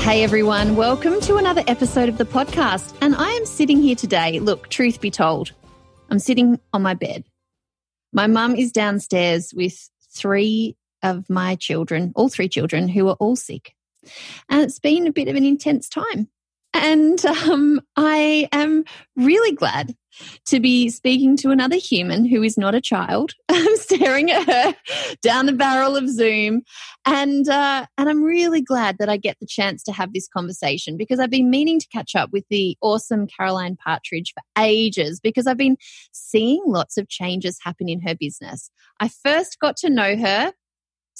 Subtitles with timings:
[0.00, 2.96] Hey everyone, welcome to another episode of the podcast.
[3.02, 4.40] And I am sitting here today.
[4.40, 5.52] Look, truth be told,
[6.08, 7.24] I'm sitting on my bed.
[8.10, 13.36] My mum is downstairs with three of my children, all three children, who are all
[13.36, 13.74] sick.
[14.48, 16.28] And it's been a bit of an intense time.
[16.72, 18.84] And um, I am
[19.16, 19.94] really glad
[20.46, 23.34] to be speaking to another human who is not a child.
[23.48, 24.74] I'm staring at her
[25.22, 26.62] down the barrel of Zoom,
[27.06, 30.96] and uh, and I'm really glad that I get the chance to have this conversation
[30.96, 35.46] because I've been meaning to catch up with the awesome Caroline Partridge for ages because
[35.46, 35.76] I've been
[36.12, 38.70] seeing lots of changes happen in her business.
[39.00, 40.52] I first got to know her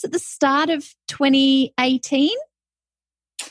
[0.04, 2.30] at the start of 2018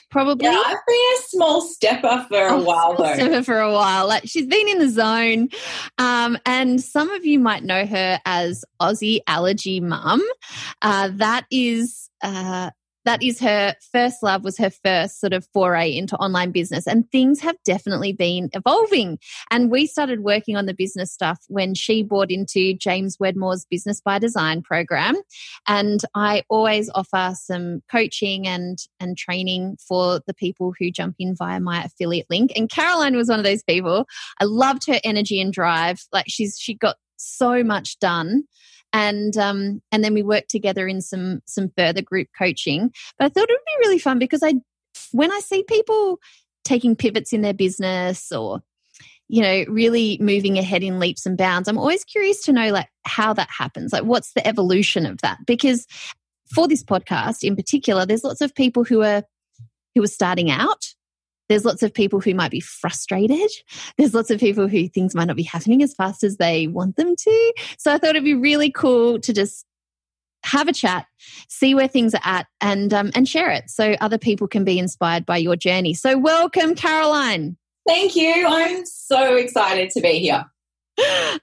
[0.09, 0.45] probably.
[0.45, 3.13] Yeah, I've been a small stepper for a oh, while though.
[3.13, 4.07] Stepper for a while.
[4.07, 5.49] Like she's been in the zone.
[5.97, 10.21] Um, and some of you might know her as Aussie Allergy Mum.
[10.81, 12.71] Uh, that is uh,
[13.09, 16.85] that is her first love was her first sort of foray into online business.
[16.85, 19.17] And things have definitely been evolving.
[19.49, 23.99] And we started working on the business stuff when she bought into james wedmore's business
[23.99, 25.15] by design program.
[25.67, 31.35] And i always offer some coaching and and training for the people who jump in
[31.35, 32.51] via my affiliate link.
[32.55, 34.05] And caroline was one of those people.
[34.39, 36.05] I loved her energy and drive.
[36.13, 38.43] Like she's she got so much done
[38.93, 42.91] and um, and then we worked together in some some further group coaching.
[43.17, 44.55] But I thought it would be really fun because I
[45.11, 46.19] when I see people
[46.63, 48.61] taking pivots in their business or
[49.27, 52.89] you know really moving ahead in leaps and bounds i'm always curious to know like
[53.05, 55.87] how that happens like what's the evolution of that because
[56.53, 59.23] for this podcast in particular there's lots of people who are
[59.95, 60.93] who are starting out
[61.49, 63.49] there's lots of people who might be frustrated.
[63.97, 66.95] There's lots of people who things might not be happening as fast as they want
[66.95, 67.53] them to.
[67.77, 69.65] So I thought it'd be really cool to just
[70.43, 71.05] have a chat,
[71.49, 74.79] see where things are at, and um, and share it so other people can be
[74.79, 75.93] inspired by your journey.
[75.93, 77.57] So welcome, Caroline.
[77.87, 78.45] Thank you.
[78.47, 80.45] I'm so excited to be here.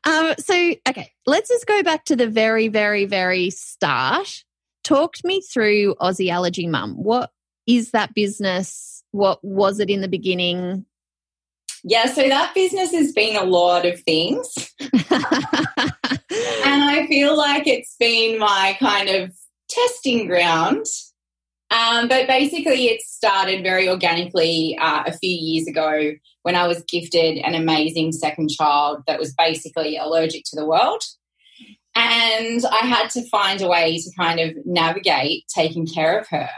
[0.05, 0.55] Um, so
[0.89, 4.45] okay, let's just go back to the very, very, very start.
[4.85, 6.95] Talk me through Aussie Allergy Mum.
[7.03, 7.31] What
[7.67, 8.96] is that business?
[9.17, 10.85] What was it in the beginning?
[11.83, 14.75] Yeah, so that business has been a lot of things.
[14.81, 19.33] and I feel like it's been my kind of
[19.71, 20.85] testing ground.
[21.71, 26.13] Um, but basically, it started very organically uh, a few years ago
[26.43, 31.03] when I was gifted an amazing second child that was basically allergic to the world.
[31.95, 36.51] And I had to find a way to kind of navigate taking care of her.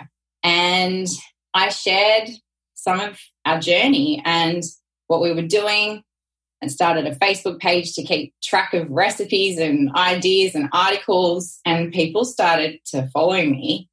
[0.43, 1.07] And
[1.55, 2.31] I shared
[2.79, 4.63] some of our journey and
[5.09, 6.03] what we were doing
[6.61, 11.61] and started a Facebook page to keep track of recipes and ideas and articles.
[11.65, 13.89] And people started to follow me.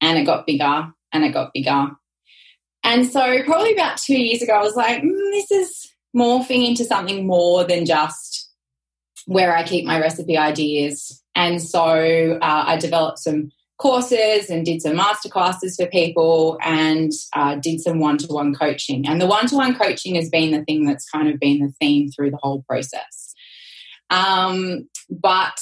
[0.00, 1.90] And it got bigger and it got bigger.
[2.82, 6.84] And so, probably about two years ago, I was like, mm, this is morphing into
[6.84, 8.50] something more than just
[9.26, 11.22] where I keep my recipe ideas.
[11.34, 17.56] And so, uh, I developed some courses and did some masterclasses for people and uh,
[17.56, 19.06] did some one to one coaching.
[19.06, 21.72] And the one to one coaching has been the thing that's kind of been the
[21.80, 23.34] theme through the whole process.
[24.08, 25.60] Um, but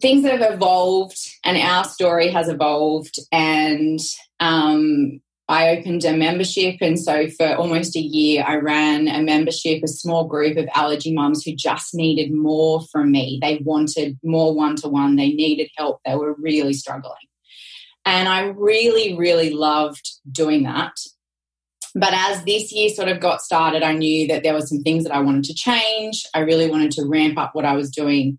[0.00, 3.98] things have evolved and our story has evolved and
[4.38, 6.76] um, I opened a membership.
[6.80, 11.12] And so for almost a year, I ran a membership, a small group of allergy
[11.12, 13.40] mums who just needed more from me.
[13.42, 17.16] They wanted more one to one, they needed help, they were really struggling.
[18.04, 20.92] And I really, really loved doing that.
[21.96, 25.02] But as this year sort of got started, I knew that there were some things
[25.02, 26.24] that I wanted to change.
[26.32, 28.38] I really wanted to ramp up what I was doing.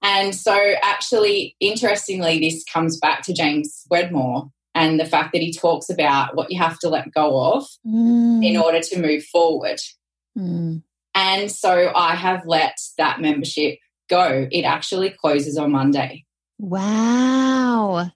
[0.00, 5.52] And so, actually, interestingly, this comes back to James Wedmore and the fact that he
[5.52, 8.46] talks about what you have to let go of mm.
[8.46, 9.80] in order to move forward.
[10.38, 10.82] Mm.
[11.14, 13.78] And so I have let that membership
[14.10, 14.46] go.
[14.52, 16.26] It actually closes on Monday.
[16.58, 18.10] Wow.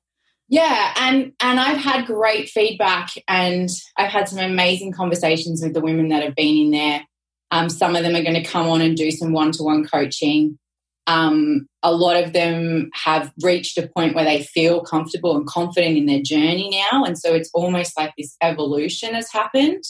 [0.49, 5.81] Yeah, and and I've had great feedback and I've had some amazing conversations with the
[5.81, 7.07] women that have been in there.
[7.53, 10.59] Um, some of them are going to come on and do some one-to-one coaching.
[11.07, 15.97] Um, a lot of them have reached a point where they feel comfortable and confident
[15.97, 17.05] in their journey now.
[17.05, 19.83] And so it's almost like this evolution has happened.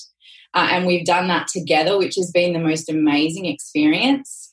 [0.54, 4.52] Uh, and we've done that together, which has been the most amazing experience.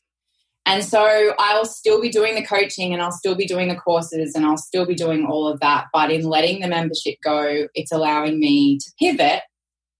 [0.67, 4.35] And so I'll still be doing the coaching and I'll still be doing the courses
[4.35, 5.85] and I'll still be doing all of that.
[5.93, 9.43] But in letting the membership go, it's allowing me to pivot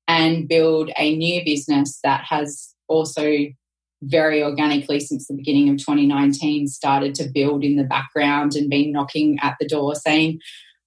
[0.10, 3.46] and build a new business that has also
[4.02, 8.92] very organically since the beginning of 2019 started to build in the background and been
[8.92, 10.40] knocking at the door saying,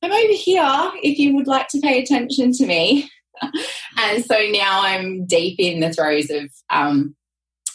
[0.02, 3.10] I'm over here if you would like to pay attention to me.
[3.98, 7.14] and so now I'm deep in the throes of um,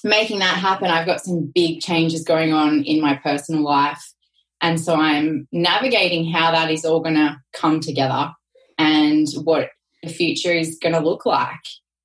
[0.03, 0.89] making that happen.
[0.89, 4.13] I've got some big changes going on in my personal life.
[4.61, 8.31] And so I'm navigating how that is all going to come together
[8.77, 9.69] and what
[10.01, 11.59] the future is going to look like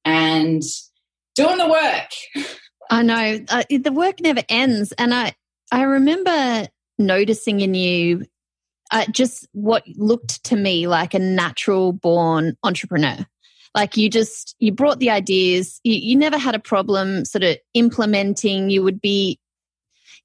[0.05, 0.63] and
[1.35, 2.47] doing the work.
[2.91, 4.93] I know uh, the work never ends.
[4.93, 5.35] And I,
[5.73, 6.67] I remember
[6.99, 8.27] noticing in you
[8.91, 13.25] uh, just what looked to me like a natural born entrepreneur.
[13.75, 17.57] Like you just, you brought the ideas, you, you never had a problem sort of
[17.75, 19.39] implementing, you would be,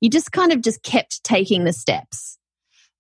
[0.02, 2.40] you just kind of just kept taking the steps.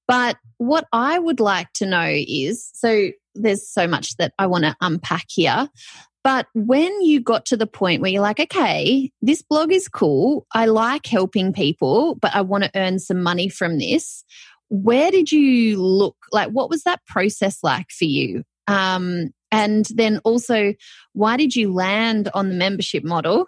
[0.08, 4.66] But what I would like to know is so there's so much that I want
[4.66, 5.68] to unpack here.
[6.26, 10.48] But when you got to the point where you're like, okay, this blog is cool.
[10.56, 14.24] I like helping people, but I want to earn some money from this.
[14.70, 16.16] Where did you look?
[16.32, 18.44] Like, what was that process like for you?
[18.68, 20.74] Um, and then also,
[21.14, 23.46] why did you land on the membership model?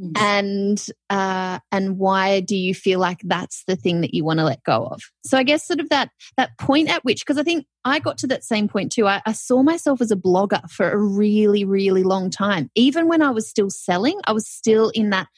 [0.00, 0.12] Mm-hmm.
[0.16, 4.44] And uh, and why do you feel like that's the thing that you want to
[4.44, 5.00] let go of?
[5.24, 8.18] So I guess sort of that that point at which, because I think I got
[8.18, 9.06] to that same point too.
[9.06, 12.70] I, I saw myself as a blogger for a really, really long time.
[12.74, 15.28] Even when I was still selling, I was still in that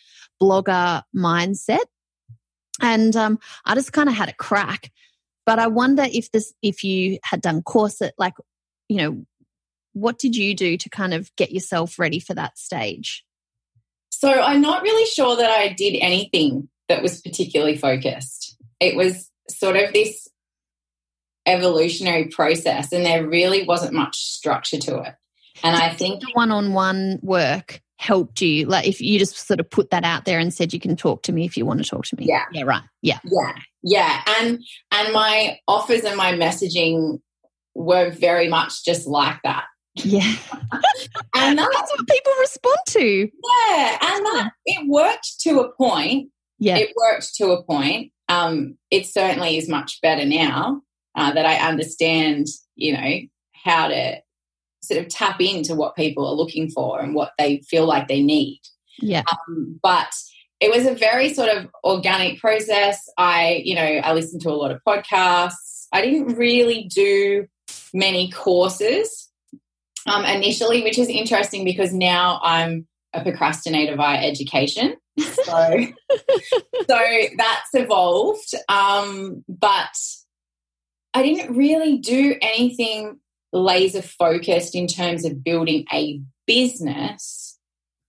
[0.43, 1.85] blogger mindset,
[2.83, 4.91] and um, I just kind of had a crack.
[5.47, 8.35] But I wonder if this, if you had done corset, like,
[8.89, 9.25] you know,
[9.95, 13.25] what did you do to kind of get yourself ready for that stage?
[14.11, 18.57] So I'm not really sure that I did anything that was particularly focused.
[18.81, 20.29] It was sort of this
[21.47, 25.15] evolutionary process, and there really wasn't much structure to it.
[25.63, 28.65] And I think the one on one work helped you?
[28.67, 31.23] Like if you just sort of put that out there and said you can talk
[31.25, 32.27] to me if you want to talk to me.
[32.27, 32.45] Yeah.
[32.53, 32.83] Yeah right.
[33.03, 33.19] Yeah.
[33.25, 33.55] Yeah.
[33.83, 34.23] Yeah.
[34.41, 34.63] And
[34.93, 37.21] and my offers and my messaging
[37.75, 39.65] were very much just like that
[40.05, 40.35] yeah.
[41.35, 43.00] and that, that's what people respond to.
[43.00, 43.99] Yeah.
[44.00, 46.31] And that it worked to a point.
[46.59, 46.77] Yeah.
[46.77, 48.12] It worked to a point.
[48.29, 50.83] Um, it certainly is much better now
[51.15, 53.21] uh, that I understand, you know,
[53.65, 54.21] how to
[54.83, 58.23] sort of tap into what people are looking for and what they feel like they
[58.23, 58.61] need.
[59.00, 59.23] Yeah.
[59.33, 60.12] Um, but
[60.61, 63.09] it was a very sort of organic process.
[63.17, 65.87] I, you know, I listened to a lot of podcasts.
[65.93, 67.47] I didn't really do
[67.95, 69.28] many courses
[70.09, 74.97] um, initially, which is interesting because now I'm a procrastinator via education.
[75.19, 75.87] So,
[76.89, 76.99] so
[77.37, 78.55] that's evolved.
[78.69, 79.97] Um, but
[81.13, 83.19] I didn't really do anything
[83.53, 87.59] laser focused in terms of building a business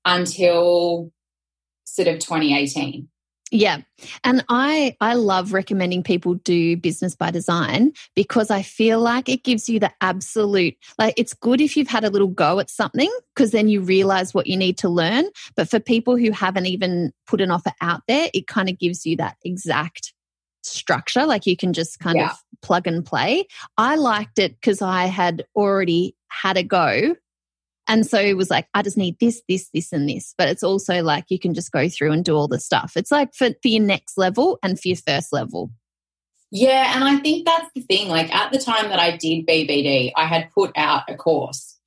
[0.05, 1.11] until
[1.85, 3.07] sort of 2018.
[3.51, 3.81] Yeah.
[4.23, 9.43] And I I love recommending people do business by design because I feel like it
[9.43, 13.11] gives you the absolute like it's good if you've had a little go at something
[13.35, 15.25] because then you realize what you need to learn,
[15.55, 19.05] but for people who haven't even put an offer out there, it kind of gives
[19.05, 20.13] you that exact
[20.61, 22.31] structure like you can just kind yeah.
[22.31, 23.45] of plug and play.
[23.77, 27.15] I liked it because I had already had a go
[27.89, 30.35] and so it was like, I just need this, this, this, and this.
[30.37, 32.93] But it's also like you can just go through and do all the stuff.
[32.95, 35.71] It's like for, for your next level and for your first level.
[36.51, 36.93] Yeah.
[36.95, 38.07] And I think that's the thing.
[38.07, 41.79] Like at the time that I did BBD, I had put out a course.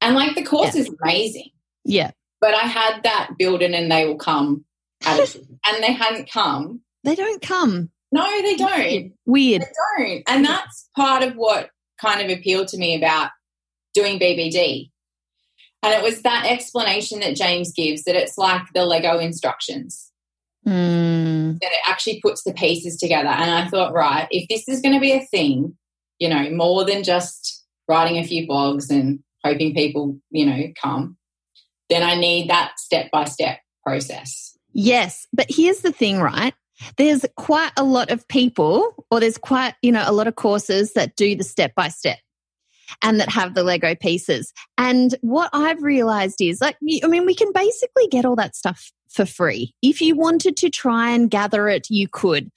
[0.00, 0.82] And like the course yeah.
[0.82, 1.50] is amazing.
[1.84, 2.12] Yeah.
[2.40, 4.64] But I had that building and they will come
[5.04, 5.48] attitude.
[5.66, 6.80] and they hadn't come.
[7.02, 7.90] They don't come.
[8.12, 9.12] No, they don't.
[9.26, 9.62] Weird.
[9.62, 10.22] They don't.
[10.28, 13.30] And that's part of what kind of appealed to me about
[13.94, 14.92] doing BBD
[15.84, 20.10] and it was that explanation that James gives that it's like the Lego instructions.
[20.66, 21.60] Mm.
[21.60, 23.28] That it actually puts the pieces together.
[23.28, 25.76] And I thought, right, if this is going to be a thing,
[26.18, 31.18] you know, more than just writing a few blogs and hoping people, you know, come,
[31.90, 34.56] then I need that step by step process.
[34.72, 35.26] Yes.
[35.32, 36.54] But here's the thing, right?
[36.96, 40.94] There's quite a lot of people, or there's quite, you know, a lot of courses
[40.94, 42.18] that do the step by step
[43.02, 44.52] and that have the Lego pieces.
[44.78, 48.92] And what I've realized is like, I mean, we can basically get all that stuff
[49.10, 49.74] for free.
[49.82, 52.50] If you wanted to try and gather it, you could.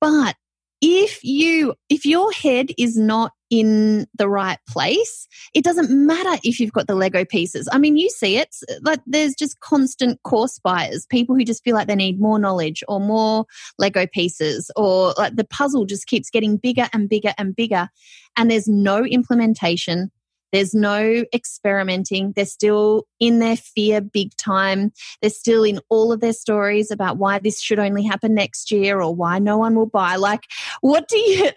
[0.00, 0.36] But
[0.80, 5.28] if you if your head is not in the right place.
[5.54, 7.68] It doesn't matter if you've got the lego pieces.
[7.72, 11.74] I mean you see it like there's just constant course buyers people who just feel
[11.74, 13.46] like they need more knowledge or more
[13.78, 17.88] lego pieces or like the puzzle just keeps getting bigger and bigger and bigger
[18.36, 20.10] and there's no implementation
[20.54, 22.32] there's no experimenting.
[22.36, 24.92] They're still in their fear big time.
[25.20, 29.02] They're still in all of their stories about why this should only happen next year
[29.02, 30.14] or why no one will buy.
[30.14, 30.44] Like,
[30.80, 31.50] what do you,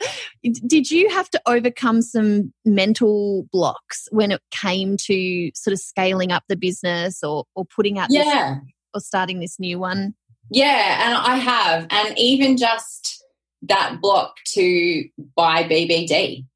[0.66, 6.32] did you have to overcome some mental blocks when it came to sort of scaling
[6.32, 8.56] up the business or, or putting out yeah.
[8.64, 10.16] This, or starting this new one?
[10.50, 11.86] Yeah, and I have.
[11.92, 13.24] And even just
[13.62, 16.48] that block to buy BBD.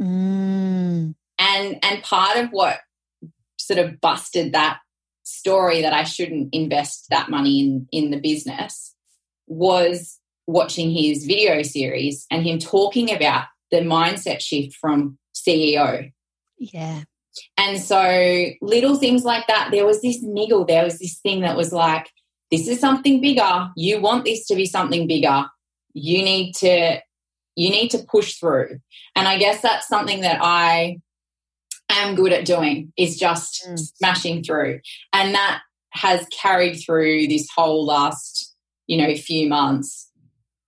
[0.00, 2.80] Mm and and part of what
[3.58, 4.78] sort of busted that
[5.24, 8.94] story that I shouldn't invest that money in in the business
[9.46, 16.12] was watching his video series and him talking about the mindset shift from CEO.
[16.58, 17.02] Yeah.
[17.56, 21.56] And so little things like that, there was this niggle, there was this thing that
[21.56, 22.10] was like,
[22.50, 23.70] this is something bigger.
[23.76, 25.46] You want this to be something bigger.
[25.94, 27.00] You need to
[27.54, 28.78] you need to push through.
[29.14, 31.00] And I guess that's something that I
[31.90, 33.78] am good at doing is just mm.
[33.78, 34.80] smashing through.
[35.12, 38.54] And that has carried through this whole last,
[38.86, 40.10] you know, few months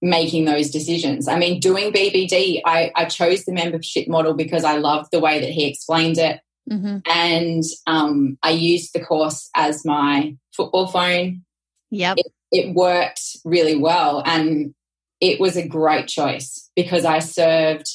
[0.03, 1.27] making those decisions.
[1.29, 5.41] I mean, doing BBD, I, I chose the membership model because I loved the way
[5.41, 6.41] that he explained it.
[6.71, 6.99] Mm-hmm.
[7.07, 11.43] And um, I used the course as my football phone.
[11.91, 12.19] Yep.
[12.19, 14.23] It, it worked really well.
[14.25, 14.75] And
[15.21, 17.91] it was a great choice because I served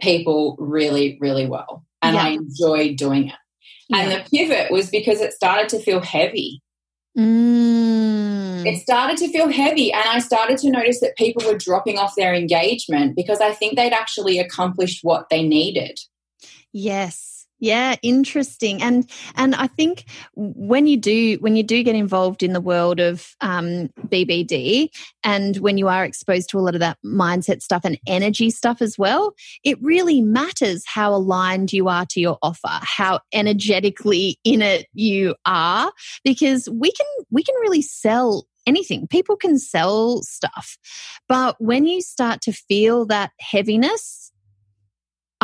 [0.00, 2.24] people really, really well and yeah.
[2.24, 3.34] I enjoyed doing it.
[3.88, 3.98] Yeah.
[3.98, 6.62] And the pivot was because it started to feel heavy.
[7.16, 8.66] Mm.
[8.66, 12.14] It started to feel heavy, and I started to notice that people were dropping off
[12.16, 15.98] their engagement because I think they'd actually accomplished what they needed.
[16.72, 17.33] Yes.
[17.60, 18.82] Yeah, interesting.
[18.82, 23.00] And and I think when you do when you do get involved in the world
[23.00, 24.88] of um, BBD,
[25.22, 28.82] and when you are exposed to a lot of that mindset stuff and energy stuff
[28.82, 34.60] as well, it really matters how aligned you are to your offer, how energetically in
[34.60, 35.92] it you are,
[36.24, 39.06] because we can we can really sell anything.
[39.06, 40.76] People can sell stuff.
[41.28, 44.23] But when you start to feel that heaviness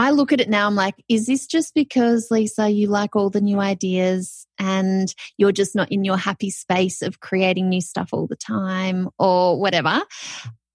[0.00, 3.28] I look at it now, I'm like, is this just because, Lisa, you like all
[3.28, 8.09] the new ideas and you're just not in your happy space of creating new stuff
[8.12, 10.00] all the time or whatever?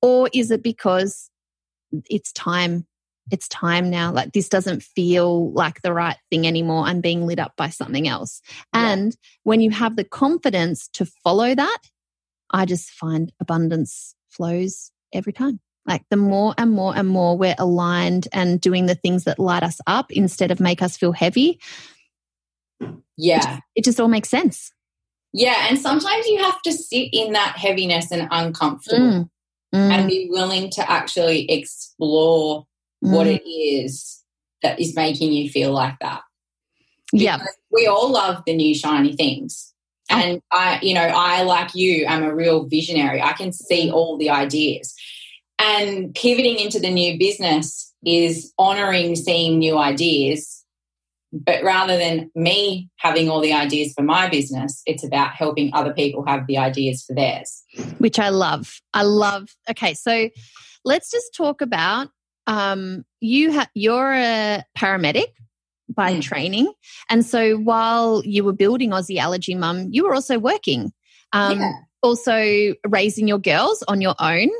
[0.03, 1.31] Or is it because
[2.07, 2.85] it's time?
[3.31, 4.11] It's time now.
[4.11, 6.85] Like, this doesn't feel like the right thing anymore.
[6.85, 8.43] I'm being lit up by something else.
[8.75, 8.91] Yeah.
[8.91, 11.79] And when you have the confidence to follow that,
[12.51, 15.61] I just find abundance flows every time.
[15.87, 19.63] Like the more and more and more we're aligned and doing the things that light
[19.63, 21.59] us up instead of make us feel heavy.
[23.17, 23.37] Yeah.
[23.37, 24.73] It just, it just all makes sense.
[25.31, 25.67] Yeah.
[25.69, 29.29] And sometimes you have to sit in that heaviness and uncomfortable mm.
[29.73, 29.91] Mm.
[29.91, 32.65] and be willing to actually explore
[33.03, 33.11] mm.
[33.11, 34.23] what it is
[34.63, 36.21] that is making you feel like that.
[37.13, 37.45] Yeah.
[37.69, 39.73] We all love the new shiny things.
[40.11, 40.15] Oh.
[40.15, 43.21] And I, you know, I, like you, I'm a real visionary.
[43.21, 43.93] I can see mm.
[43.93, 44.95] all the ideas.
[45.65, 50.63] And pivoting into the new business is honoring seeing new ideas.
[51.33, 55.91] But rather than me having all the ideas for my business, it's about helping other
[55.91, 57.63] people have the ideas for theirs.
[57.97, 58.79] Which I love.
[58.93, 59.49] I love.
[59.69, 60.29] Okay, so
[60.85, 62.09] let's just talk about
[62.45, 63.51] um, you.
[63.53, 65.27] Ha- you're a paramedic
[65.89, 66.21] by mm.
[66.21, 66.71] training,
[67.09, 70.93] and so while you were building Aussie Allergy Mum, you were also working.
[71.33, 71.71] Um, yeah.
[72.01, 74.51] Also, raising your girls on your own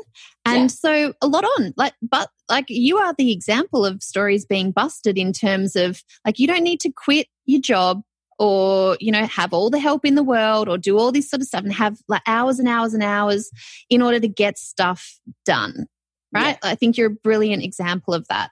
[0.46, 0.66] and yeah.
[0.66, 5.18] so a lot on like but like you are the example of stories being busted
[5.18, 8.02] in terms of like you don't need to quit your job
[8.38, 11.40] or you know have all the help in the world or do all this sort
[11.40, 13.50] of stuff and have like hours and hours and hours
[13.90, 15.86] in order to get stuff done
[16.32, 16.70] right yeah.
[16.70, 18.50] i think you're a brilliant example of that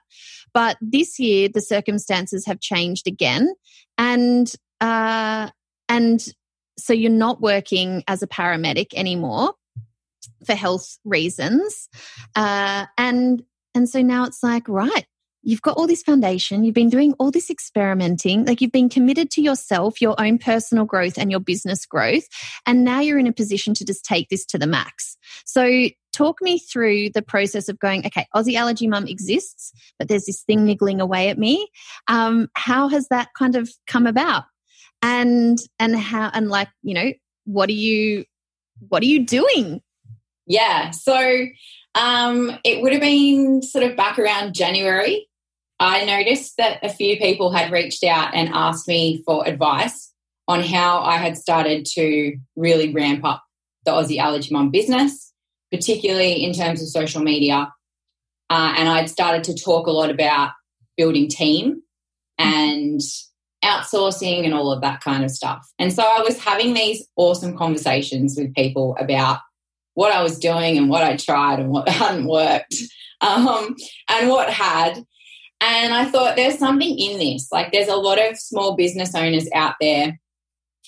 [0.53, 3.53] but this year the circumstances have changed again
[3.97, 5.49] and uh
[5.87, 6.27] and
[6.77, 9.53] so you're not working as a paramedic anymore
[10.45, 11.89] for health reasons.
[12.35, 15.05] Uh, and and so now it's like, right,
[15.45, 19.29] you've got all this foundation, you've been doing all this experimenting, like you've been committed
[19.31, 22.23] to yourself, your own personal growth and your business growth.
[22.65, 25.17] And now you're in a position to just take this to the max.
[25.45, 30.25] So talk me through the process of going, okay, Aussie Allergy Mum exists, but there's
[30.25, 31.69] this thing niggling away at me.
[32.07, 34.45] Um, how has that kind of come about?
[35.01, 38.25] And and how and like, you know, what are you
[38.87, 39.81] what are you doing?
[40.47, 40.91] Yeah.
[40.91, 41.45] So
[41.95, 45.27] um, it would have been sort of back around January.
[45.79, 50.13] I noticed that a few people had reached out and asked me for advice
[50.47, 53.43] on how I had started to really ramp up
[53.85, 55.33] the Aussie Allergy Mom business,
[55.71, 57.71] particularly in terms of social media.
[58.49, 60.51] Uh, and I'd started to talk a lot about
[60.97, 61.81] building team
[62.37, 63.01] and
[63.63, 65.67] outsourcing and all of that kind of stuff.
[65.79, 69.39] And so I was having these awesome conversations with people about
[69.95, 72.75] what I was doing and what I tried and what hadn't worked
[73.21, 73.75] um,
[74.09, 75.03] and what had.
[75.61, 77.47] And I thought there's something in this.
[77.51, 80.19] Like there's a lot of small business owners out there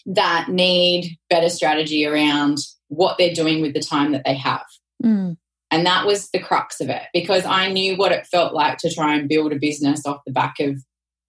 [0.06, 2.60] that need better strategy around
[2.90, 4.66] what they're doing with the time that they have.
[5.04, 5.38] Mm.
[5.72, 8.94] And that was the crux of it because I knew what it felt like to
[8.94, 10.78] try and build a business off the back of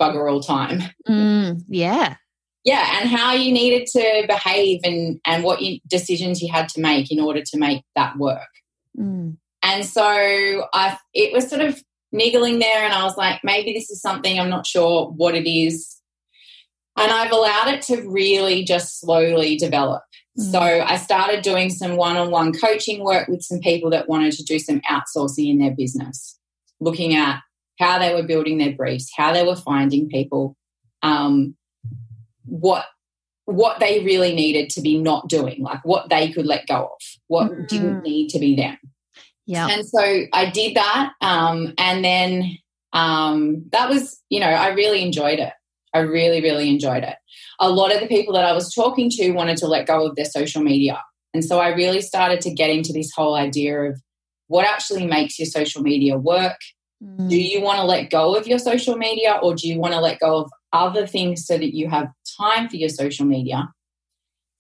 [0.01, 0.83] bugger all time.
[1.09, 2.17] Mm, yeah.
[2.65, 6.81] Yeah, and how you needed to behave and and what you, decisions you had to
[6.81, 8.49] make in order to make that work.
[8.99, 9.37] Mm.
[9.63, 13.91] And so I it was sort of niggling there and I was like maybe this
[13.91, 15.97] is something I'm not sure what it is.
[16.97, 20.03] And I've allowed it to really just slowly develop.
[20.39, 20.51] Mm.
[20.51, 24.59] So I started doing some one-on-one coaching work with some people that wanted to do
[24.59, 26.39] some outsourcing in their business,
[26.81, 27.41] looking at
[27.79, 30.57] how they were building their briefs, how they were finding people,
[31.03, 31.55] um,
[32.49, 32.85] what
[33.45, 37.01] what they really needed to be not doing, like what they could let go of,
[37.29, 37.65] what mm-hmm.
[37.65, 38.77] didn't need to be them.
[39.47, 39.69] Yeah.
[39.71, 41.13] And so I did that.
[41.23, 42.59] Um, and then
[42.93, 45.55] um, that was, you know, I really enjoyed it.
[45.95, 47.17] I really, really enjoyed it.
[47.59, 50.17] A lot of the people that I was talking to wanted to let go of
[50.17, 51.03] their social media.
[51.33, 54.03] And so I really started to get into this whole idea of
[54.49, 56.59] what actually makes your social media work.
[57.03, 57.31] Mm.
[57.31, 60.01] Do you want to let go of your social media or do you want to
[60.01, 62.09] let go of other things so that you have
[62.41, 63.73] time for your social media?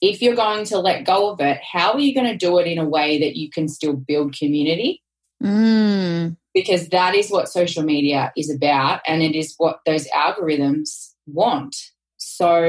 [0.01, 2.67] If you're going to let go of it, how are you going to do it
[2.67, 5.03] in a way that you can still build community?
[5.43, 6.37] Mm.
[6.55, 11.77] Because that is what social media is about and it is what those algorithms want.
[12.17, 12.63] So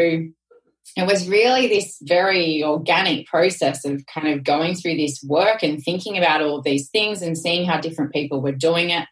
[0.97, 5.81] it was really this very organic process of kind of going through this work and
[5.81, 9.07] thinking about all these things and seeing how different people were doing it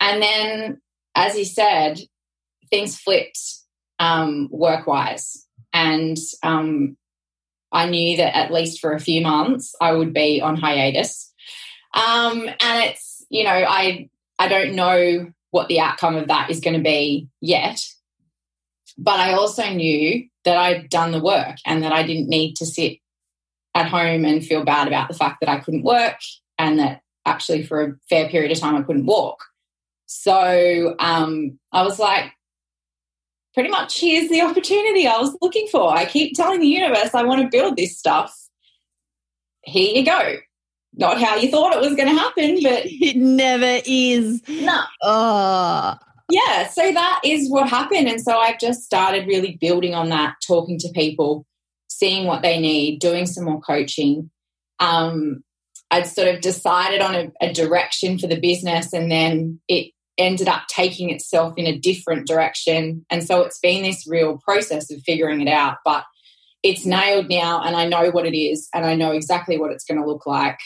[0.00, 0.80] and then,
[1.14, 2.00] as he said,
[2.70, 3.38] things flipped
[3.98, 5.46] um, work wise.
[5.72, 6.96] And um,
[7.72, 11.32] I knew that at least for a few months I would be on hiatus.
[11.94, 16.60] Um, and it's, you know, I, I don't know what the outcome of that is
[16.60, 17.84] going to be yet.
[18.96, 22.66] But I also knew that I'd done the work and that I didn't need to
[22.66, 22.98] sit
[23.74, 26.16] at home and feel bad about the fact that I couldn't work
[26.58, 29.44] and that actually for a fair period of time I couldn't walk.
[30.06, 32.32] So um, I was like,
[33.58, 35.92] pretty much here's the opportunity I was looking for.
[35.92, 38.32] I keep telling the universe I want to build this stuff.
[39.64, 40.36] Here you go.
[40.94, 44.48] Not how you thought it was going to happen, but it never is.
[44.48, 44.80] No.
[45.02, 45.96] Oh.
[46.30, 48.06] Yeah, so that is what happened.
[48.06, 51.44] And so I've just started really building on that, talking to people,
[51.88, 54.30] seeing what they need, doing some more coaching.
[54.78, 55.42] Um,
[55.90, 60.48] I'd sort of decided on a, a, direction for the business, and then it ended
[60.48, 63.06] up taking itself in a different direction.
[63.10, 65.78] And so it's been this real process of figuring it out.
[65.84, 66.04] But
[66.62, 69.84] it's nailed now, and I know what it is, and I know exactly what it's
[69.84, 70.58] going to look like.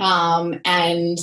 [0.00, 1.18] Um, and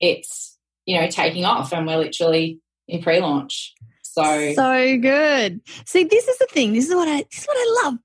[0.00, 0.56] it's,
[0.86, 3.74] you know, taking off, and we're literally in pre launch.
[4.02, 5.60] So so good.
[5.86, 6.72] See, this is the thing.
[6.72, 7.98] This is what I this is what I love.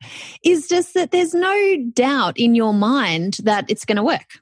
[0.44, 4.40] Is just that there's no doubt in your mind that it's going to work.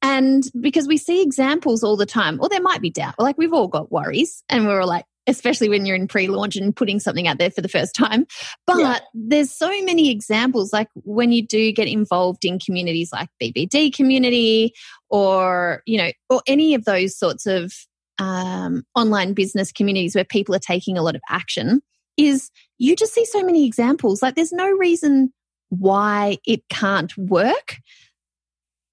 [0.00, 3.52] And because we see examples all the time, or there might be doubt, like we've
[3.52, 7.00] all got worries, and we're all like, especially when you're in pre launch and putting
[7.00, 8.26] something out there for the first time.
[8.66, 8.98] But yeah.
[9.12, 14.72] there's so many examples, like when you do get involved in communities like BBD community
[15.10, 17.72] or, you know, or any of those sorts of
[18.18, 21.82] um, online business communities where people are taking a lot of action,
[22.16, 24.22] is you just see so many examples.
[24.22, 25.32] Like there's no reason
[25.70, 27.78] why it can't work.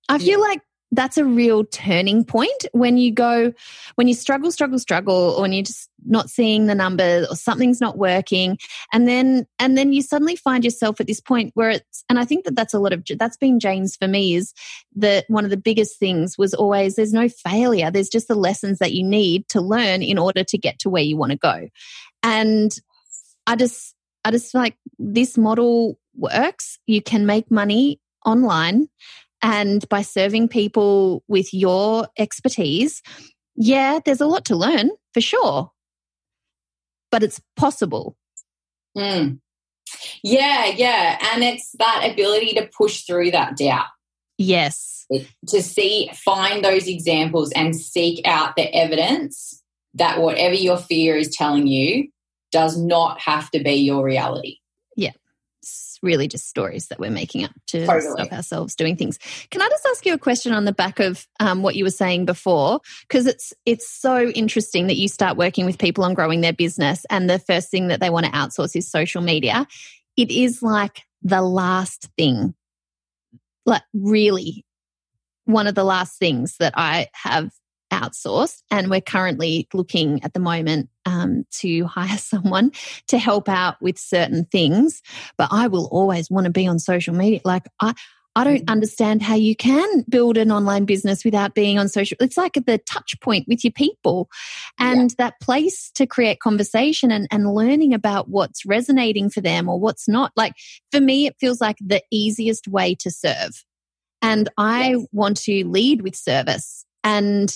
[0.08, 0.48] I feel yeah.
[0.48, 3.54] like that's a real turning point when you go
[3.96, 7.82] when you struggle struggle struggle or when you're just not seeing the numbers or something's
[7.82, 8.58] not working.
[8.92, 12.26] And then and then you suddenly find yourself at this point where it's and i
[12.26, 14.54] think that that's a lot of that's been james for me is
[14.96, 17.92] that one of the biggest things was always there's no failure.
[17.92, 21.04] There's just the lessons that you need to learn in order to get to where
[21.04, 21.70] you want to go.
[22.24, 22.72] And
[23.48, 26.80] i just i just like this model works.
[26.88, 28.88] You can make money online
[29.42, 33.02] and by serving people with your expertise,
[33.56, 35.72] yeah, there's a lot to learn for sure,
[37.12, 38.16] but it's possible.
[38.98, 39.40] Mm.
[40.24, 41.18] Yeah, yeah.
[41.34, 43.88] And it's that ability to push through that doubt.
[44.38, 45.06] Yes.
[45.48, 49.62] To see, find those examples and seek out the evidence
[49.96, 52.10] that whatever your fear is telling you
[52.52, 54.59] does not have to be your reality.
[56.02, 58.12] Really just stories that we're making up to totally.
[58.12, 59.18] stop ourselves doing things.
[59.52, 61.90] Can I just ask you a question on the back of um, what you were
[61.90, 62.80] saying before?
[63.02, 67.06] Because it's it's so interesting that you start working with people on growing their business,
[67.10, 69.68] and the first thing that they want to outsource is social media.
[70.16, 72.54] It is like the last thing,
[73.66, 74.66] like really
[75.46, 77.52] one of the last things that I have
[77.92, 78.62] outsourced.
[78.72, 82.72] And we're currently looking at the moment um, to hire someone
[83.08, 85.02] to help out with certain things.
[85.38, 87.42] But I will always want to be on social media.
[87.44, 87.94] Like, I,
[88.36, 88.72] I don't mm-hmm.
[88.72, 92.16] understand how you can build an online business without being on social.
[92.22, 94.30] It's like the touch point with your people
[94.78, 95.16] and yeah.
[95.18, 100.08] that place to create conversation and, and learning about what's resonating for them or what's
[100.08, 100.32] not.
[100.36, 100.54] Like
[100.92, 103.66] for me, it feels like the easiest way to serve.
[104.22, 105.08] And I yes.
[105.12, 107.52] want to lead with service and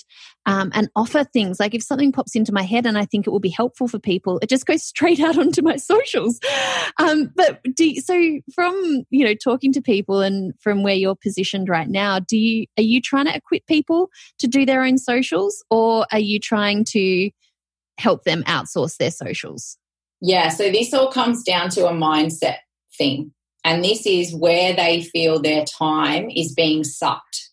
[0.45, 3.29] um, and offer things like if something pops into my head and I think it
[3.29, 6.39] will be helpful for people, it just goes straight out onto my socials.
[6.99, 11.69] Um, but do, so from you know talking to people and from where you're positioned
[11.69, 15.63] right now, do you are you trying to equip people to do their own socials,
[15.69, 17.29] or are you trying to
[17.97, 19.77] help them outsource their socials?
[20.21, 22.57] Yeah, so this all comes down to a mindset
[22.97, 23.33] thing.
[23.65, 27.49] And this is where they feel their time is being sucked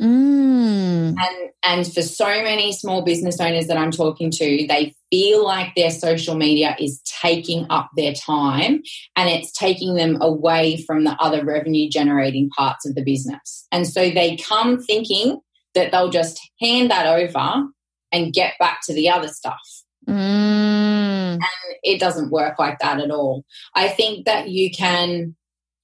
[0.00, 1.16] Mm.
[1.18, 5.74] And and for so many small business owners that I'm talking to, they feel like
[5.74, 8.82] their social media is taking up their time
[9.16, 13.66] and it's taking them away from the other revenue generating parts of the business.
[13.72, 15.40] And so they come thinking
[15.74, 17.64] that they'll just hand that over
[18.12, 19.60] and get back to the other stuff.
[20.08, 21.34] Mm.
[21.34, 21.42] And
[21.82, 23.44] it doesn't work like that at all.
[23.74, 25.36] I think that you can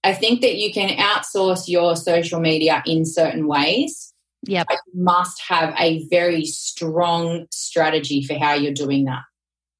[0.05, 4.13] I think that you can outsource your social media in certain ways.
[4.47, 4.65] Yeah.
[4.69, 9.23] But you must have a very strong strategy for how you're doing that.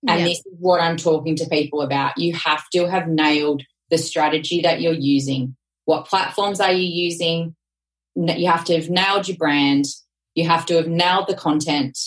[0.09, 0.29] And yep.
[0.29, 2.17] this is what I'm talking to people about.
[2.17, 5.57] You have to have nailed the strategy that you're using.
[5.85, 7.55] What platforms are you using?
[8.17, 9.85] You have to have nailed your brand.
[10.35, 11.99] You have to have nailed the content.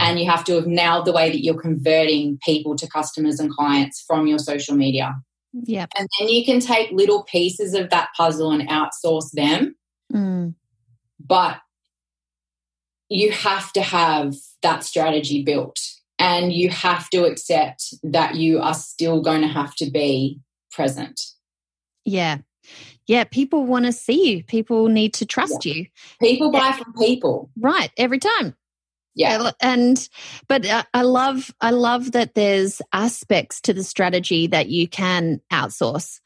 [0.00, 3.50] And you have to have nailed the way that you're converting people to customers and
[3.50, 5.16] clients from your social media.
[5.52, 5.86] Yeah.
[5.98, 9.76] And then you can take little pieces of that puzzle and outsource them.
[10.12, 10.54] Mm.
[11.20, 11.58] But
[13.08, 15.78] you have to have that strategy built
[16.18, 21.20] and you have to accept that you are still going to have to be present.
[22.04, 22.38] Yeah.
[23.06, 24.44] Yeah, people want to see you.
[24.44, 25.74] People need to trust yeah.
[25.74, 25.86] you.
[26.20, 27.50] People buy from people.
[27.58, 28.54] Right, every time
[29.14, 30.08] yeah and
[30.48, 35.40] but uh, i love i love that there's aspects to the strategy that you can
[35.52, 36.20] outsource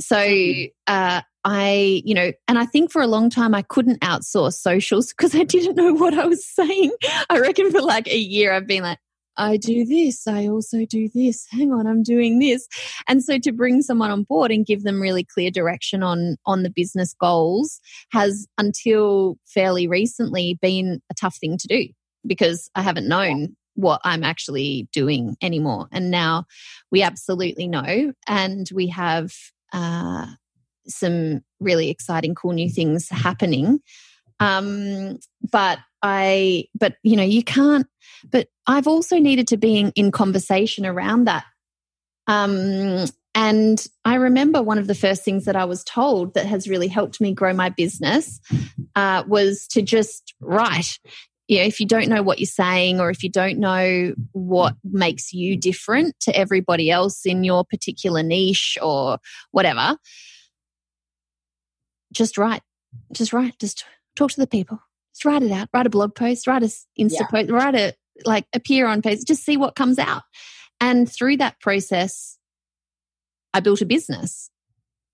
[0.00, 0.66] so mm-hmm.
[0.86, 5.08] uh, i you know and i think for a long time i couldn't outsource socials
[5.08, 6.92] because i didn't know what i was saying
[7.30, 8.98] i reckon for like a year i've been like
[9.36, 11.46] I do this, I also do this.
[11.50, 12.68] Hang on, I'm doing this.
[13.08, 16.62] And so to bring someone on board and give them really clear direction on on
[16.62, 21.88] the business goals has until fairly recently been a tough thing to do
[22.26, 25.88] because I haven't known what I'm actually doing anymore.
[25.90, 26.44] And now
[26.90, 28.12] we absolutely know.
[28.26, 29.32] And we have
[29.72, 30.26] uh,
[30.86, 33.80] some really exciting, cool new things happening.
[34.40, 35.18] Um,
[35.50, 37.86] but I, but you know, you can't,
[38.30, 41.44] but I've also needed to be in, in conversation around that.
[42.26, 46.68] Um, and I remember one of the first things that I was told that has
[46.68, 48.40] really helped me grow my business
[48.94, 50.98] uh, was to just write
[51.52, 54.74] you know, if you don't know what you're saying or if you don't know what
[54.82, 59.18] makes you different to everybody else in your particular niche or
[59.50, 59.98] whatever,
[62.10, 62.62] just write.
[63.12, 63.58] Just write.
[63.58, 63.84] Just
[64.16, 64.80] talk to the people.
[65.12, 65.68] Just write it out.
[65.74, 67.26] Write a blog post, write a Insta yeah.
[67.30, 67.92] post, write a
[68.24, 70.22] like appear on page, just see what comes out.
[70.80, 72.38] And through that process,
[73.52, 74.48] I built a business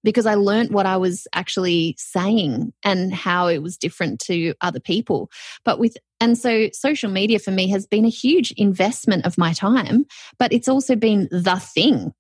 [0.05, 4.81] because I learned what I was actually saying and how it was different to other
[4.81, 5.31] people.
[5.65, 9.53] But with, and so social media for me has been a huge investment of my
[9.53, 10.07] time,
[10.39, 12.13] but it's also been the thing.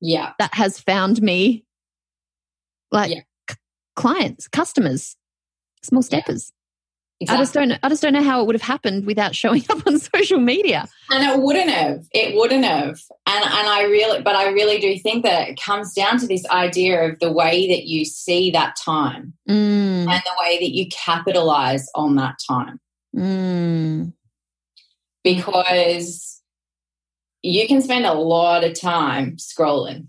[0.00, 0.32] Yeah.
[0.38, 1.64] That has found me
[2.90, 3.20] like yeah.
[3.50, 3.56] c-
[3.96, 5.16] clients, customers,
[5.82, 6.52] small steppers.
[7.22, 7.38] Exactly.
[7.38, 7.78] I just don't.
[7.84, 10.88] I just don't know how it would have happened without showing up on social media.
[11.10, 12.04] And it wouldn't have.
[12.10, 13.00] It wouldn't have.
[13.26, 16.44] And and I really, but I really do think that it comes down to this
[16.50, 19.54] idea of the way that you see that time mm.
[19.54, 22.80] and the way that you capitalize on that time.
[23.16, 24.12] Mm.
[25.22, 26.42] Because
[27.42, 30.08] you can spend a lot of time scrolling.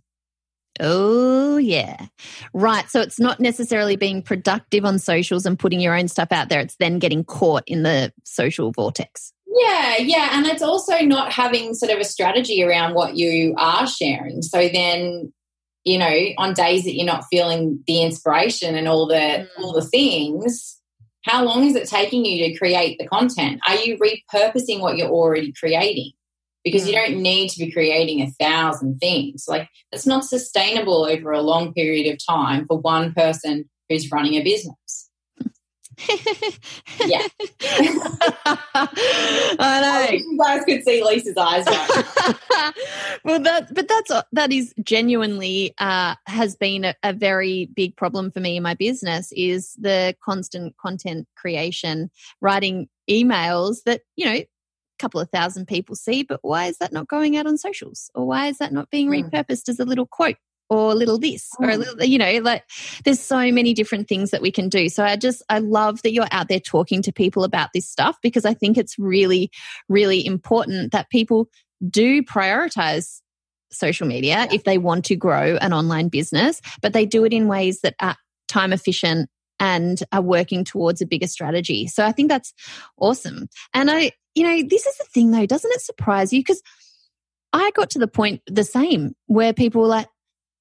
[0.79, 2.07] Oh, yeah.
[2.53, 2.89] Right.
[2.89, 6.59] So it's not necessarily being productive on socials and putting your own stuff out there.
[6.59, 9.33] It's then getting caught in the social vortex.
[9.55, 10.29] Yeah, yeah.
[10.31, 14.41] And it's also not having sort of a strategy around what you are sharing.
[14.41, 15.31] So then,
[15.83, 19.47] you know, on days that you're not feeling the inspiration and all the mm.
[19.59, 20.79] all the things,
[21.23, 23.61] how long is it taking you to create the content?
[23.67, 26.13] Are you repurposing what you're already creating?
[26.63, 29.45] Because you don't need to be creating a thousand things.
[29.47, 34.35] Like it's not sustainable over a long period of time for one person who's running
[34.35, 35.09] a business.
[37.05, 37.27] yeah.
[37.61, 38.45] I
[39.59, 39.59] know.
[39.59, 42.73] I you guys could see Lisa's eyes right
[43.23, 48.31] well, that, but that's, that is genuinely, uh, has been a, a very big problem
[48.31, 52.09] for me in my business is the constant content creation,
[52.41, 54.39] writing emails that, you know,
[55.03, 58.09] couple of thousand people see, but why is that not going out on socials?
[58.15, 59.29] Or why is that not being mm.
[59.29, 60.37] repurposed as a little quote
[60.69, 61.81] or a little this or a hmm.
[61.81, 62.63] little, you know, like
[63.03, 64.87] there's so many different things that we can do.
[64.87, 68.17] So I just, I love that you're out there talking to people about this stuff
[68.23, 69.51] because I think it's really,
[69.89, 71.49] really important that people
[71.87, 73.19] do prioritize
[73.71, 74.47] social media yeah.
[74.51, 77.95] if they want to grow an online business, but they do it in ways that
[77.99, 78.15] are
[78.47, 81.87] time efficient and are working towards a bigger strategy.
[81.87, 82.53] So I think that's
[82.97, 83.47] awesome.
[83.73, 86.39] And I, you know, this is the thing though, doesn't it surprise you?
[86.39, 86.61] Because
[87.51, 90.07] I got to the point the same where people were like,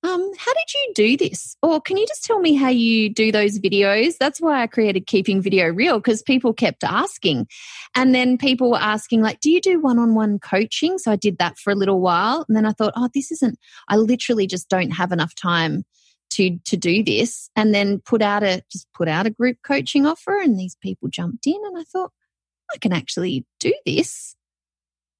[0.04, 1.56] um, how did you do this?
[1.62, 4.16] Or can you just tell me how you do those videos?
[4.18, 7.46] That's why I created Keeping Video Real because people kept asking.
[7.94, 10.98] And then people were asking, like, do you do one on one coaching?
[10.98, 12.44] So I did that for a little while.
[12.48, 13.58] And then I thought, oh, this isn't,
[13.88, 15.84] I literally just don't have enough time
[16.30, 20.06] to to do this and then put out a just put out a group coaching
[20.06, 22.10] offer and these people jumped in and I thought
[22.74, 24.36] I can actually do this.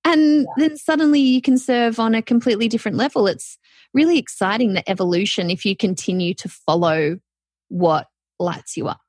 [0.05, 3.27] And then suddenly you can serve on a completely different level.
[3.27, 3.59] It's
[3.95, 7.19] really exciting the evolution if you continue to follow
[7.69, 9.01] what lights you up.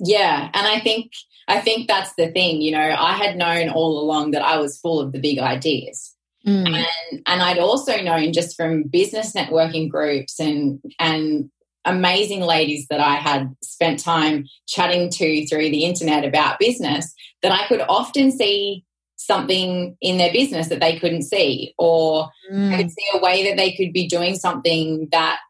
[0.00, 1.12] Yeah, and I think
[1.48, 4.78] I think that's the thing, you know, I had known all along that I was
[4.78, 6.14] full of the big ideas.
[6.46, 6.68] Mm.
[6.68, 11.50] And and I'd also known just from business networking groups and and
[11.88, 17.52] amazing ladies that I had spent time chatting to through the internet about business that
[17.52, 18.84] I could often see
[19.16, 22.72] something in their business that they couldn't see, or mm.
[22.72, 25.40] I could see a way that they could be doing something that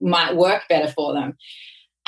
[0.00, 1.36] might work better for them.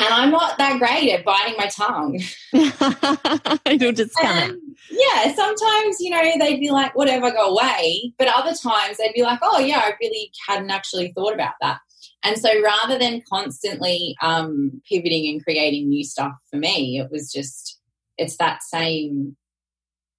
[0.01, 2.21] And I'm not that great at biting my tongue.
[3.81, 4.57] You'll just of.
[4.91, 8.13] Yeah, sometimes, you know, they'd be like, whatever, go away.
[8.17, 11.81] But other times they'd be like, oh, yeah, I really hadn't actually thought about that.
[12.25, 17.31] And so rather than constantly um, pivoting and creating new stuff for me, it was
[17.33, 17.79] just,
[18.17, 19.37] it's that same,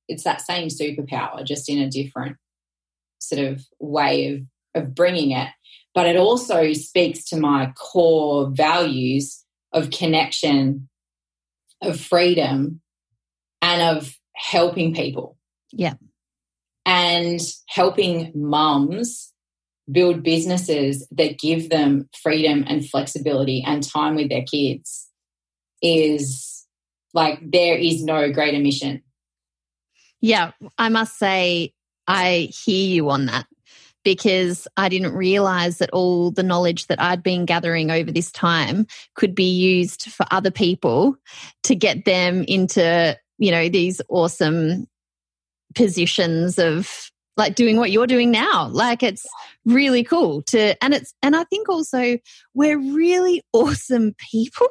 [0.07, 2.37] it's that same superpower, just in a different
[3.19, 4.43] sort of way of,
[4.81, 5.49] of bringing it.
[5.93, 10.87] But it also speaks to my core values of connection,
[11.81, 12.81] of freedom,
[13.61, 15.37] and of helping people.
[15.73, 15.95] Yeah.
[16.85, 19.33] And helping mums
[19.91, 25.07] build businesses that give them freedom and flexibility and time with their kids
[25.81, 26.65] is
[27.13, 29.01] like there is no greater mission.
[30.21, 31.73] Yeah, I must say
[32.07, 33.47] I hear you on that
[34.03, 38.85] because I didn't realize that all the knowledge that I'd been gathering over this time
[39.15, 41.15] could be used for other people
[41.63, 44.87] to get them into, you know, these awesome
[45.75, 48.67] positions of like doing what you're doing now.
[48.67, 49.25] Like it's
[49.65, 52.17] really cool to, and it's, and I think also
[52.53, 54.67] we're really awesome people.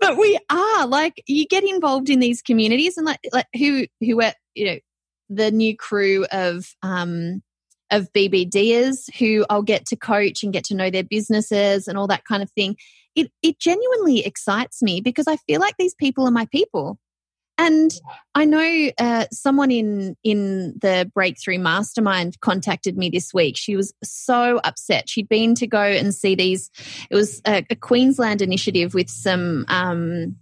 [0.00, 4.20] but we are like you get involved in these communities and like like who who
[4.20, 4.78] are you know
[5.28, 7.42] the new crew of um
[7.90, 12.06] of BBDers who I'll get to coach and get to know their businesses and all
[12.08, 12.76] that kind of thing.
[13.14, 16.98] It it genuinely excites me because I feel like these people are my people.
[17.60, 17.90] And
[18.34, 23.58] I know uh, someone in in the Breakthrough Mastermind contacted me this week.
[23.58, 25.10] She was so upset.
[25.10, 26.70] She'd been to go and see these.
[27.10, 29.66] It was a, a Queensland initiative with some.
[29.68, 30.36] Um,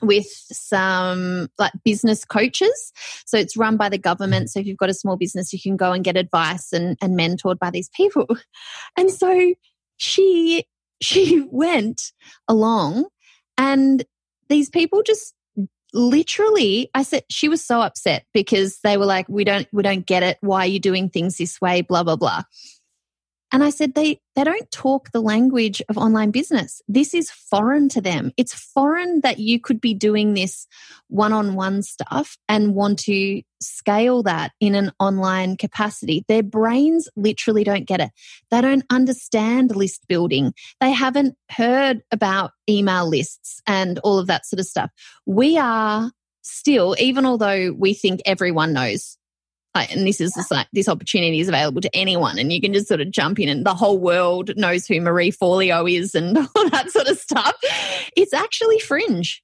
[0.00, 2.92] with some like business coaches.
[3.26, 4.48] So it's run by the government.
[4.48, 7.18] So if you've got a small business, you can go and get advice and, and
[7.18, 8.26] mentored by these people.
[8.96, 9.54] And so
[9.96, 10.66] she
[11.00, 12.12] she went
[12.46, 13.06] along
[13.56, 14.04] and
[14.48, 15.34] these people just
[15.94, 20.06] literally i said she was so upset because they were like we don't we don't
[20.06, 20.38] get it.
[20.40, 21.82] Why are you doing things this way?
[21.82, 22.42] Blah blah blah
[23.50, 26.82] And I said, they, they don't talk the language of online business.
[26.86, 28.32] This is foreign to them.
[28.36, 30.66] It's foreign that you could be doing this
[31.08, 36.24] one on one stuff and want to scale that in an online capacity.
[36.28, 38.10] Their brains literally don't get it.
[38.50, 40.52] They don't understand list building.
[40.80, 44.90] They haven't heard about email lists and all of that sort of stuff.
[45.26, 49.17] We are still, even although we think everyone knows
[49.74, 52.88] and this is just like this opportunity is available to anyone and you can just
[52.88, 56.68] sort of jump in and the whole world knows who Marie Forleo is and all
[56.70, 57.54] that sort of stuff.
[58.16, 59.42] It's actually fringe.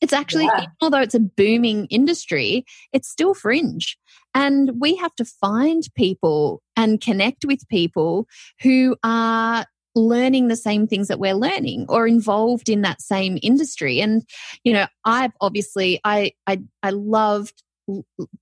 [0.00, 0.66] It's actually, yeah.
[0.80, 3.98] although it's a booming industry, it's still fringe.
[4.34, 8.26] And we have to find people and connect with people
[8.62, 14.00] who are learning the same things that we're learning or involved in that same industry.
[14.00, 14.22] And,
[14.64, 17.62] you know, I've obviously, I, I, I loved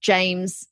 [0.00, 0.66] James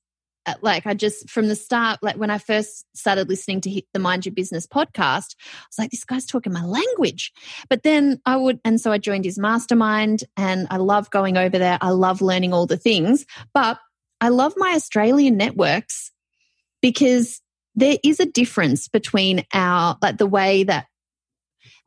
[0.46, 3.98] Uh, like I just from the start, like when I first started listening to the
[3.98, 7.32] Mind Your Business podcast, I was like, this guy's talking my language.
[7.68, 11.58] But then I would, and so I joined his mastermind and I love going over
[11.58, 11.78] there.
[11.80, 13.78] I love learning all the things, but
[14.20, 16.12] I love my Australian networks
[16.80, 17.40] because
[17.74, 20.86] there is a difference between our, like the way that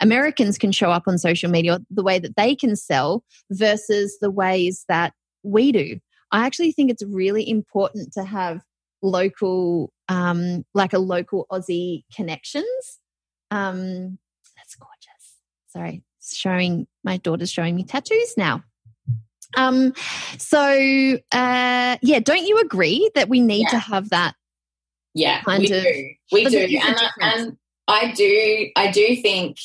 [0.02, 4.32] Americans can show up on social media, the way that they can sell versus the
[4.32, 6.00] ways that we do.
[6.32, 8.62] I actually think it's really important to have
[9.02, 12.66] local, um, like a local Aussie connections.
[13.52, 14.20] Um,
[14.56, 15.36] that's gorgeous.
[15.68, 18.64] Sorry, showing my daughter's showing me tattoos now.
[19.58, 19.94] Um,
[20.38, 20.60] so
[21.32, 23.70] uh, yeah, don't you agree that we need yeah.
[23.70, 24.36] to have that?
[25.14, 26.10] Yeah, kind we of, do.
[26.32, 28.70] We do, and I, and I do.
[28.76, 29.58] I do think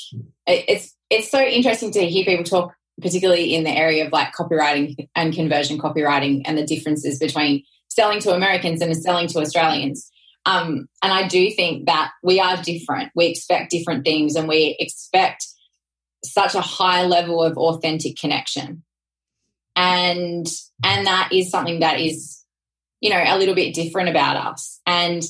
[0.46, 5.08] it's it's so interesting to hear people talk particularly in the area of like copywriting
[5.16, 10.10] and conversion copywriting and the differences between selling to Americans and selling to Australians.
[10.46, 13.10] Um, and I do think that we are different.
[13.14, 15.46] We expect different things and we expect
[16.24, 18.82] such a high level of authentic connection.
[19.76, 20.46] And
[20.84, 22.42] and that is something that is,
[23.00, 24.80] you know, a little bit different about us.
[24.86, 25.22] And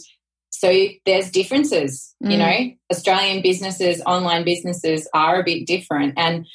[0.50, 2.32] so there's differences, mm.
[2.32, 6.14] you know, Australian businesses, online businesses are a bit different.
[6.16, 6.46] And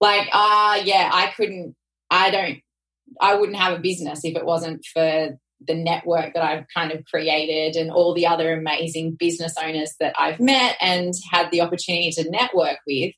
[0.00, 1.74] like, ah, uh, yeah, I couldn't,
[2.10, 2.58] I don't,
[3.20, 7.04] I wouldn't have a business if it wasn't for the network that I've kind of
[7.04, 12.10] created and all the other amazing business owners that I've met and had the opportunity
[12.12, 13.14] to network with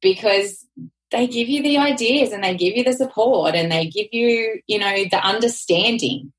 [0.00, 0.66] because
[1.10, 4.60] they give you the ideas and they give you the support and they give you,
[4.66, 6.32] you know, the understanding.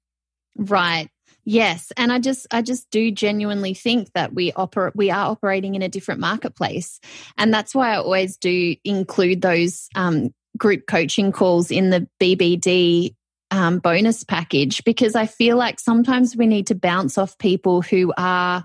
[0.56, 1.10] Right.
[1.47, 5.75] Yes, and I just I just do genuinely think that we operate we are operating
[5.75, 6.99] in a different marketplace,
[7.38, 13.13] and that's why I always do include those um, group coaching calls in the BBD
[13.51, 18.12] um, bonus package because I feel like sometimes we need to bounce off people who
[18.17, 18.63] are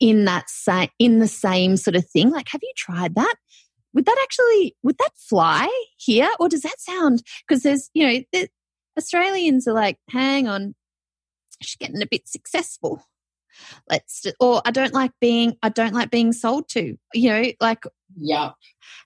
[0.00, 2.30] in that same in the same sort of thing.
[2.30, 3.34] Like, have you tried that?
[3.94, 7.22] Would that actually would that fly here, or does that sound?
[7.46, 8.24] Because there's you know.
[8.32, 8.48] The,
[8.98, 10.74] Australians are like, hang on,
[11.62, 13.02] she's getting a bit successful.
[13.90, 17.84] Let's or i don't like being i don't like being sold to you know like
[18.16, 18.52] yeah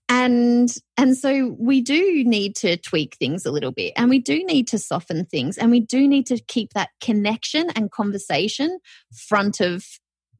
[0.08, 4.44] and and so we do need to tweak things a little bit and we do
[4.44, 8.78] need to soften things and we do need to keep that connection and conversation
[9.16, 9.84] front of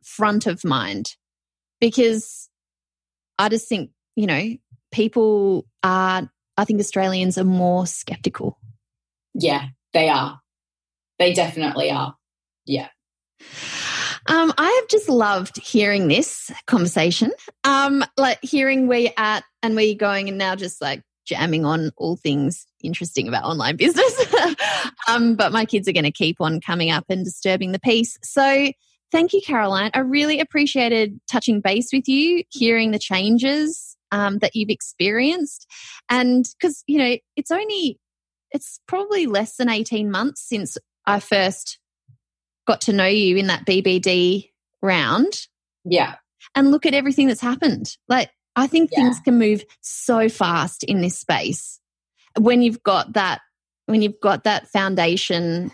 [0.03, 1.17] front of mind.
[1.81, 2.49] Because
[3.39, 4.51] i just think you know
[4.93, 8.59] people are i think australians are more skeptical.
[9.35, 10.41] Yeah they are
[11.19, 12.15] they definitely are.
[12.67, 12.89] Yeah.
[14.27, 17.31] Um, I have just loved hearing this conversation.
[17.65, 21.65] Um, like hearing where you're at and where you're going, and now just like jamming
[21.65, 24.35] on all things interesting about online business.
[25.09, 28.19] um, but my kids are going to keep on coming up and disturbing the peace.
[28.23, 28.71] So
[29.13, 29.91] thank you, Caroline.
[29.95, 35.67] I really appreciated touching base with you, hearing the changes um, that you've experienced,
[36.09, 37.99] and because you know it's only
[38.53, 41.79] it's probably less than 18 months since I first
[42.67, 44.51] got to know you in that BBD
[44.83, 45.47] round.
[45.85, 46.17] Yeah.
[46.55, 47.97] And look at everything that's happened.
[48.09, 49.01] Like, I think yeah.
[49.01, 51.81] things can move so fast in this space
[52.39, 53.41] when you've got that,
[53.87, 55.71] when you've got that foundation,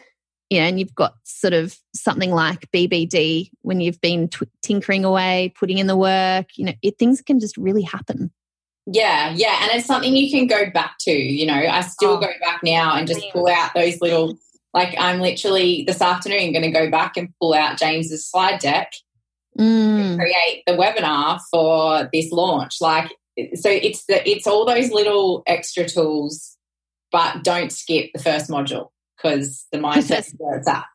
[0.49, 5.05] you know, and you've got sort of something like BBD when you've been t- tinkering
[5.05, 8.31] away, putting in the work, you know, it, things can just really happen.
[8.87, 9.59] Yeah, yeah.
[9.63, 11.13] And it's something you can go back to.
[11.13, 14.37] You know, I still oh, go back now and just pull out those little
[14.73, 18.93] like I'm literally this afternoon going to go back and pull out James's slide deck
[19.59, 20.19] mm.
[20.19, 22.81] create the webinar for this launch.
[22.81, 23.11] Like,
[23.55, 26.57] so it's the it's all those little extra tools,
[27.11, 30.85] but don't skip the first module because the mindset is where it's at.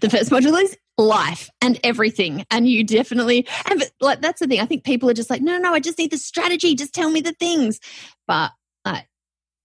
[0.00, 2.44] the first module is life and everything.
[2.50, 4.60] And you definitely, and like, that's the thing.
[4.60, 6.74] I think people are just like, no, no, I just need the strategy.
[6.74, 7.80] Just tell me the things.
[8.26, 8.52] But
[8.84, 9.00] uh,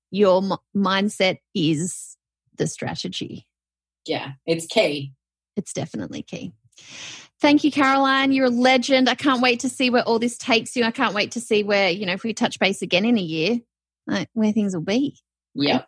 [0.10, 2.11] your m- mindset is
[2.62, 3.48] the strategy.
[4.06, 5.14] Yeah, it's key.
[5.58, 6.54] It's definitely key.
[7.42, 8.32] Thank you, Caroline.
[8.32, 9.10] You're a legend.
[9.10, 10.84] I can't wait to see where all this takes you.
[10.84, 13.22] I can't wait to see where, you know, if we touch base again in a
[13.22, 13.60] year,
[14.06, 15.18] like, where things will be.
[15.56, 15.88] Yep.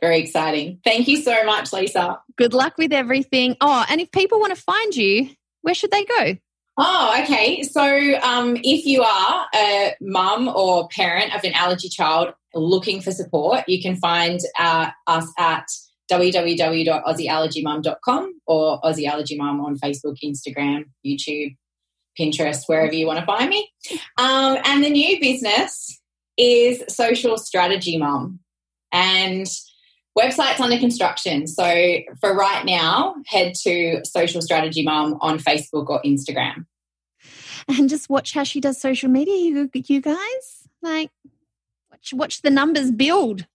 [0.00, 0.78] Very exciting.
[0.84, 2.20] Thank you so much, Lisa.
[2.36, 3.56] Good luck with everything.
[3.60, 5.30] Oh, and if people want to find you,
[5.62, 6.36] where should they go?
[6.80, 7.64] Oh, okay.
[7.64, 7.82] So,
[8.22, 13.64] um, if you are a mum or parent of an allergy child looking for support,
[13.66, 15.66] you can find uh, us at
[16.08, 21.56] www.aussieallergymum.com or Aussie Allergy Mum on Facebook, Instagram, YouTube,
[22.18, 23.68] Pinterest, wherever you want to find me.
[24.16, 26.00] Um, and the new business
[26.36, 28.38] is Social Strategy Mum.
[28.92, 29.48] And
[30.18, 31.46] website's under construction.
[31.46, 36.66] So for right now, head to Social Strategy Mum on Facebook or Instagram.
[37.68, 40.68] And just watch how she does social media, you, you guys.
[40.80, 41.10] Like,
[41.90, 43.46] watch, watch the numbers build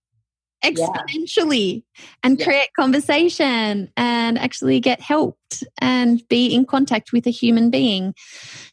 [0.63, 2.05] exponentially yeah.
[2.23, 2.45] and yeah.
[2.45, 8.13] create conversation and actually get helped and be in contact with a human being.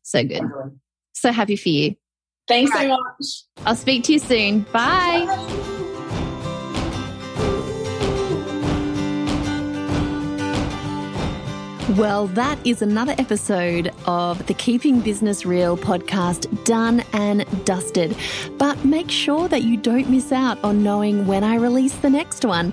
[0.02, 0.42] So good.
[1.14, 1.96] So happy for you.
[2.48, 2.82] Thanks right.
[2.82, 3.66] so much.
[3.66, 4.60] I'll speak to you soon.
[4.72, 5.24] Bye.
[5.26, 5.79] Bye.
[11.96, 18.16] Well, that is another episode of the Keeping Business Real podcast done and dusted.
[18.58, 22.44] But make sure that you don't miss out on knowing when I release the next
[22.44, 22.72] one.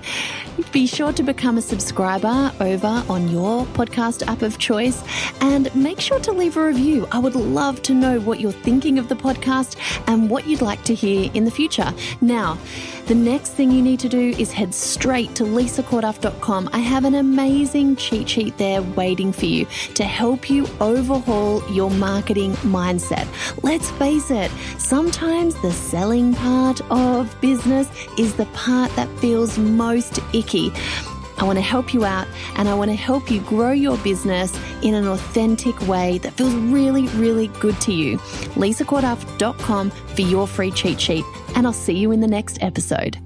[0.70, 5.02] Be sure to become a subscriber over on your podcast app of choice
[5.40, 7.08] and make sure to leave a review.
[7.10, 10.84] I would love to know what you're thinking of the podcast and what you'd like
[10.84, 11.92] to hear in the future.
[12.20, 12.56] Now,
[13.08, 16.68] the next thing you need to do is head straight to lisacorduff.com.
[16.74, 21.90] I have an amazing cheat sheet there waiting for you to help you overhaul your
[21.90, 23.26] marketing mindset.
[23.62, 27.88] Let's face it, sometimes the selling part of business
[28.18, 30.70] is the part that feels most icky.
[31.38, 32.26] I want to help you out
[32.56, 36.54] and I want to help you grow your business in an authentic way that feels
[36.54, 38.18] really, really good to you.
[38.56, 41.24] LisaCorduff.com for your free cheat sheet,
[41.54, 43.18] and I'll see you in the next episode.